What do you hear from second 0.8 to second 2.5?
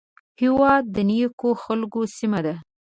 د نیکو خلکو سیمه